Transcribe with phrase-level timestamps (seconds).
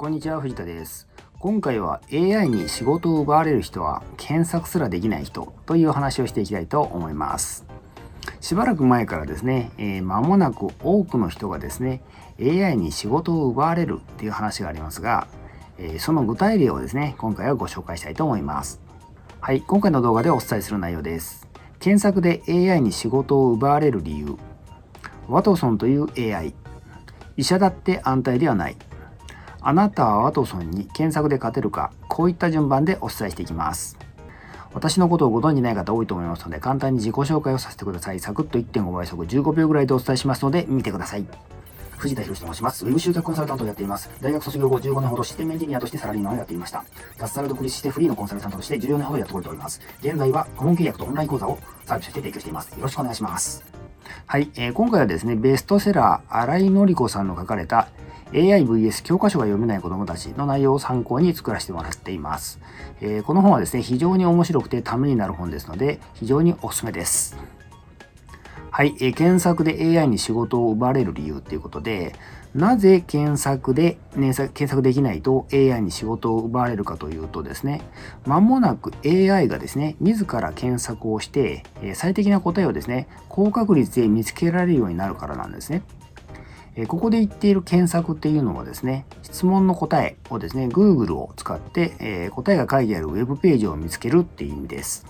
[0.00, 1.08] こんにちは藤田です。
[1.38, 7.66] 今回は AI に仕事を奪われる人は検索すらできない人という話をしていきたいと思います。
[8.40, 12.00] しばらく前からですね、えー、間もなく多くの人がですね
[12.40, 15.28] AI に仕事を奪われるっていう話がありますが、
[15.76, 18.80] えー、その具体例をですね今回はご紹介したいと思います。
[19.38, 21.46] はい今回の動画でお伝えする内容です。
[21.78, 24.38] 検索で AI に仕事を奪われる理由。
[25.28, 26.54] ワトソンという AI
[27.36, 28.78] 医者だって安泰ではない。
[29.62, 33.98] あなたはワトソンに検索で勝てるかこういった順番でお伝えしていきます
[34.72, 41.26] 私のことをご存じない方多いと思いますので簡単に自己紹介をさせてくださいサクッと1.5倍速15秒ぐらいでお伝えしますので見てください
[42.00, 42.86] 藤田博と申します。
[42.86, 44.10] ウェブ集客コンサルタントをやっています。
[44.22, 46.82] 大学卒業後15年ほどシステムエンジニアとしてサラリーマンをやっていました。
[47.18, 49.82] 脱サラ独立してフリーのコンサルタントとして14年ほどやっております。
[50.00, 52.70] 現在は顧問契約とオンライン講座をサービスして提供しています。
[52.70, 53.62] よろしくお願いします。
[54.24, 57.88] はい、えー、今回はですね、ベストセラー、新井紀子さんの書かれた
[58.32, 62.60] AIVS 教科書が読めない子供たちの内容を参考に作らせてもらっています。
[63.00, 67.36] えー、この本はですね、非常に面白くてためになる本ですので、非常におすすめです。
[68.70, 72.14] はい、えー、検索で AI に仕事を奪われる理由っていうことで、
[72.54, 77.82] なぜ検索で、ね、検索できないと AI に仕事を奪われるかというとですね、
[78.26, 81.64] まもなく AI がですね、自ら検索をして、
[81.94, 85.82] 最適な答えをですね、高確率で見つけられるようになるからなんですね。
[86.86, 95.06] ここで言っている検索っていうのはですね、質問の答えをですね、Google を使って、え答えが書いてある Web ページを見つけるっていう意味です。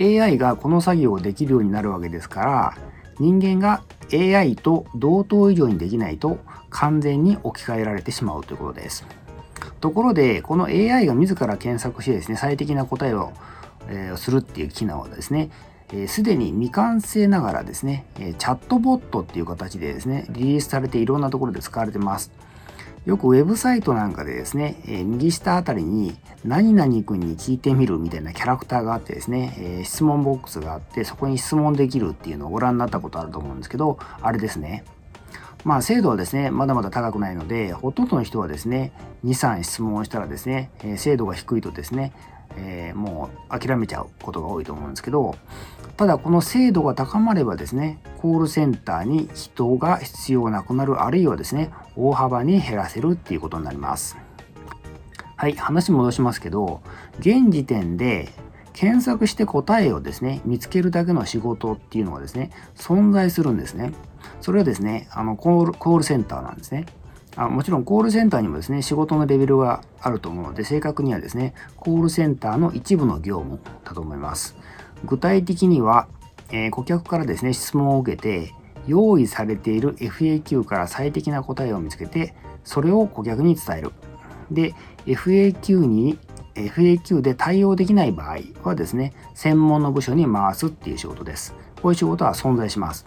[0.00, 2.78] AI がこの作業をできるようになるわけですから、
[3.18, 6.38] 人間が AI と同等以上にできないと
[6.70, 9.06] 完全に置き換えられてしまうということです。
[9.80, 13.32] ところで、この AI が自ら検索してですね、最適な答えを、
[13.88, 15.50] えー、するっていう機能はですね、
[16.08, 22.30] す、で、に未完成ながらですね、チャットボットっていう形でですね、リリースされていろんなところで使われてます。
[23.06, 34.84] よくウェブサイトなんかでですね、え、右下あたりに何々君に聞いてみるみたいなキャラクターがあってですね、え、質問ボックスがあってそこに質問できるっていうのをご覧になったことあると思うんですけど、あれですね。
[35.64, 38.92] まあ精度はですね、まだまだ高くないので、ほとんどの人はですね、
[39.24, 42.12] 2、3質問したらですね、精度が低いとですね、
[42.56, 45.36] えー、もう諦めちゃうことが多いと思うんですけど、
[45.96, 54.16] ただこの精度が高まればですね、コールセンターに人が必要なくなる、あるいはですね、大幅に減らせるっていうことになります。
[55.36, 56.80] はい、話戻しますけど、
[57.20, 58.32] 現時点で
[58.72, 63.92] 検索して答えをですね、見つけるだけの仕事っていうのはですね、存在するんですね。
[64.40, 66.86] それはですね、あのコールコールセンターなんですね。
[67.36, 74.56] あもちろんコールセンターにもですね、仕事のレベルがあると思うので、正確にはですね、コールセンターの一部の業務だと思います。
[75.04, 76.06] 具体的には、
[76.50, 78.52] えー、顧客からですね、質問を受けて、
[78.86, 82.34] 用意されている FAQ から最適な答えを見つけて、
[82.64, 83.92] それを顧客に伝える。
[84.50, 84.74] で、
[85.06, 86.18] FAQ に
[86.54, 91.54] FAQ で対応できない場合はですね、専門の部署に回すっていう仕事です。
[91.82, 93.06] こういう仕事は存在します。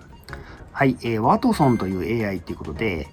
[0.78, 3.08] はい、えー、ワトソンという AI っていうことで、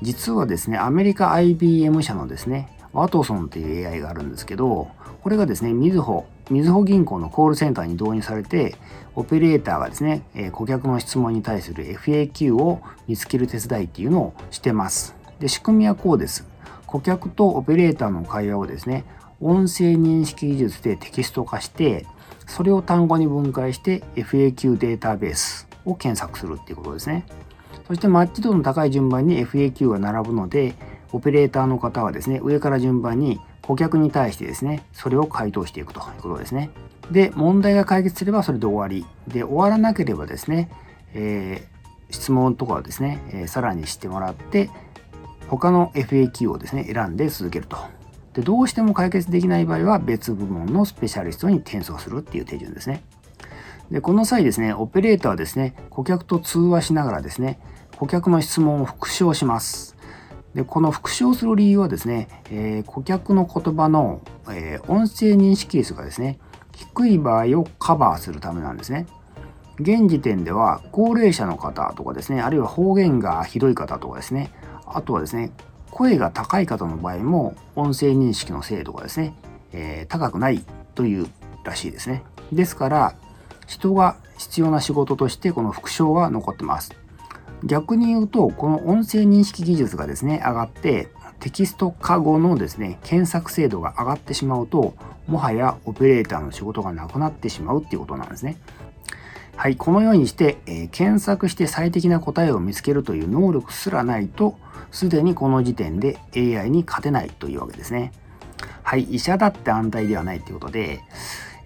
[0.00, 4.88] 実はですね、アメリカ IBM 社のですね、ワトソンという AI があるんですけど、
[5.22, 8.76] これがですね、みずほ、みずほ銀行のコールセンターに導入されて、
[9.14, 15.14] オペレーターがですね、え顧客の質問に対する FAQ を見つける手伝いっていうのをしてます。
[15.38, 16.46] で、仕組みはこうです。
[16.86, 19.04] 顧客とオペレーターの会話をですね、
[19.38, 22.06] 音声認識技術でテキスト化して、
[22.46, 27.24] それを単語に分解して FAQ データベースを検索するっていうことですね。
[27.86, 30.74] そしてマッチ度の高い順番に FAQ が並ぶので、
[31.12, 36.70] オペレーターの方はですね、上から順番に顧客に対してですね、それを回答していくということですね。
[37.10, 39.06] で、問題が解決すればそれで終わり。
[39.32, 40.70] で、終わらなければですね、
[41.14, 44.70] えー、質問とかをですね、えー、さらにしてもらって、
[45.48, 47.76] 他の FAQ をですね、選んで続けると。
[48.32, 53.02] で、どうしても解決できない場合は別部門のスペシャリストに転送するっていう手順ですね。
[53.92, 57.60] で、この際ですね、オペレーターはですね、顧客と通話しながらですね、
[57.98, 59.96] 顧客の質問を復唱します。
[60.54, 66.38] で、この復唱する理由はですね、えー、顧客の言葉の、えー、音声認識率がですね、
[66.74, 69.06] 低い場合をカバーするためなんですね。
[69.78, 74.50] 現時点では高齢者の方とかですね、あるいは方言がひどい方とかですね、
[74.86, 75.50] あとはですね、
[75.90, 79.34] 声が高い方の場合も音声認識の精度がですね、
[79.72, 80.64] えー、高くない
[80.94, 81.26] という
[81.62, 82.24] らしいですね。
[82.52, 83.14] ですから、
[83.72, 86.94] 人が必要な仕事としてこの副唱が残ってます。
[87.64, 91.08] 逆に言うと、この音声認識技術がですね、上がって、
[91.40, 94.94] テキスト化後のですね、検索精度が上がってしまうと、
[95.26, 98.58] もはやオペレーターの仕事がなくなってしまうっていうことなんですね。
[99.56, 104.56] はい、このようにして、えー、検索して最適な答えを見つけるという能力すらないと、
[104.90, 108.12] すでにこの時点で AI に勝てないというわけですね。
[108.82, 111.00] はい、医者だって安泰ではないということで、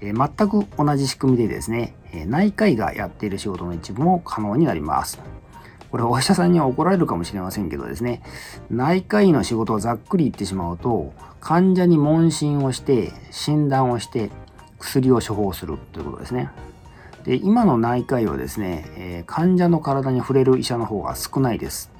[0.00, 5.20] えー、全く同じ仕組みでですね、え内科医がやっている仕事の一部も可能になります。
[5.90, 8.22] これお医者さんには怒られるかもしれませんけどですね、
[8.70, 14.30] 内科医の仕事をざっくり言ってしまうと、患者に問診をして、診断をして、
[14.78, 16.50] 薬を処方するということですね。
[17.24, 21.90] で今の内科医はですね、え、患者の体に触れる医者の方が少ないです。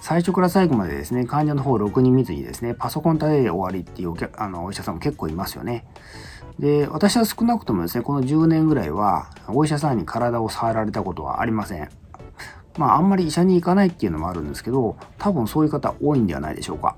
[0.00, 5.84] 最初から最後までですね、患者の方をろくに見ずにですね、パソコン立てで終わりっていうあのお医者さんも結構いますよね。
[6.58, 11.88] で、私は少なくともですね、この10年ぐらいは、お医者さんに体を触られたことはありません。
[12.78, 16.96] まあ、あんまり医者に行かないっていうのもあるんですけど、多分そういう方多いんではないでしょうか。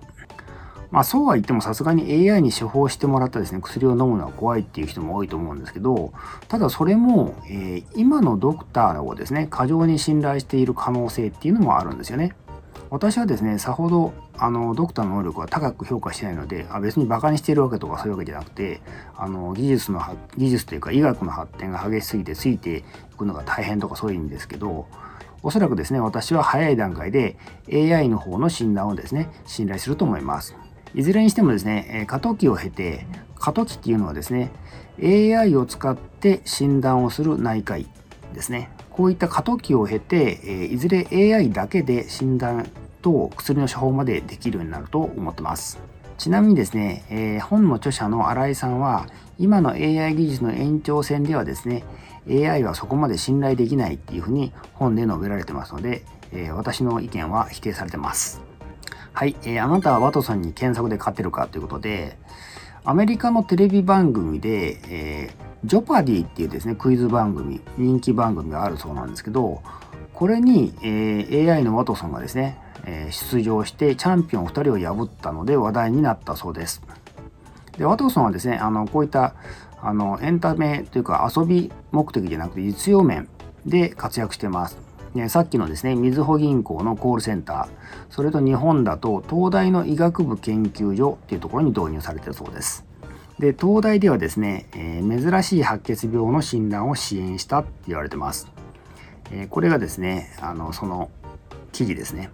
[0.90, 6.12] まあそうは言ってもさすがに AI に処方してもらったですね、薬を飲むのは怖いっていう人も多いと思うんですけど、
[6.48, 12.37] ただそれも、えー、今のドクターをですね、過剰に信頼している可能性っていうのもあるんですよね。
[12.88, 18.81] 私はですね、さほどあのドクターの能力は高く評価してないので、あ別にバカにしているわけとかそういうわけじゃなくて、
[19.17, 20.00] あの技術の
[20.37, 22.83] 技術というか医学の発展が激しすぎてついてい
[23.17, 24.87] くのが大変とかそういうんですけど、
[25.43, 27.37] おそらくですね、私は早い段階で
[27.73, 30.56] AI の方の診断をですね、信頼すると思います。
[30.94, 34.50] いずれにしてもですね、過渡期を経て、過渡期っていうのはですね、
[35.03, 37.87] AI を使って診断をする内科医
[38.32, 38.71] ですね。
[38.96, 42.66] こういった過渡期を経て、えいずれ AI だけで診断
[43.02, 45.78] と薬の処方までできるようになると思ってます。
[46.16, 49.06] ちなみにですね、えー、本の著者の新井さんは、
[49.38, 51.84] 今の AI 技術の延長線ではですね、
[52.26, 56.02] AI はそこまで信頼できないっていうふうに本で述べられてますので、
[56.32, 58.40] えー、私の意見は否定されてます。
[59.12, 62.16] はい、えー、あなたはワトソンに検索で勝てるかということで、
[62.82, 69.63] アメリカのテレビ番組で、えー、ジョパディっていうですね、クイズ番組、人気番組があるそうなんですけど、
[70.15, 76.83] これに、えー、AI のワトソンがですね、えー、出場してチャンピオン2人を破ったので話題になったそうです。
[77.77, 79.35] で、ワトソンはですね、あの、こういった
[79.81, 83.29] あのエンタメというか遊び目的じゃなくて実用面
[83.67, 84.79] で活躍してます。
[85.15, 87.69] ね、さっきのですね、みずほ銀行のコールセンター、
[88.11, 92.85] それと日本だと東大の医学部研究所っていうところに導入されてるそうです。
[93.38, 98.50] で、東大ではですね、えー、珍しい白血病の診断を支援したって言われてます。
[99.31, 101.11] えー、これがですね、あの、その
[101.73, 102.31] 記事ですね。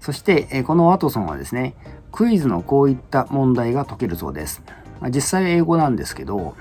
[0.00, 1.74] そして、え、このワトソンはですね、
[2.12, 4.62] クイズのこういった問題が解けるそうです。
[5.00, 6.54] まあ、実際英語なんですけど、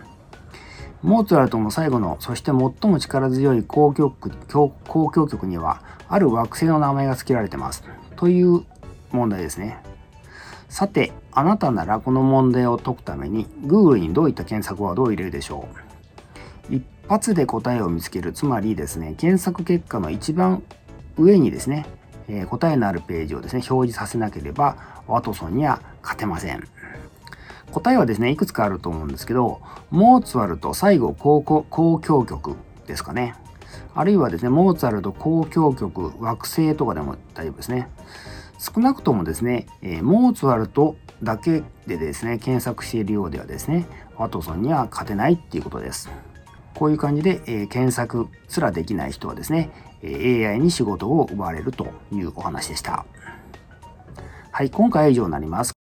[1.02, 4.72] モーツァルトの最後の、そして最も力強い交響曲交
[5.12, 7.84] 響曲には、ある惑星の名前が付けられてます。
[8.16, 8.64] という
[9.12, 9.78] 問題ですね。
[10.70, 15.68] さて、あなたならこの問題を解くために、Google にどういった検索ワードを入れるでしょ
[16.70, 16.76] う？
[16.76, 20.64] 一発で答えを見つける、つまりですね、検索結果の一番
[21.18, 21.86] 上にですね、
[22.28, 24.78] えー、答えのあるページをですね、表示させなければ、
[25.08, 26.64] ワトソンには勝てません。
[27.72, 31.44] 答えはですね、いくつかあると思うんですけど、モーツァルト最後交
[32.00, 32.56] 響曲
[32.86, 33.34] ですかね。
[33.96, 37.90] あるいはですね、モーツァルト交響曲惑星とかでも大丈夫ですね。
[38.60, 46.10] 少なくともですね、えー、モーツァルトだけでですね、検索しているようではですね、ワトソンには勝てないっていうことです。
[46.76, 49.70] こういう感じで、えー、検索すらできない人はですね、
[50.04, 53.06] AI に仕事を奪われるというお話でした。
[54.52, 55.79] はい、今回は以上になります。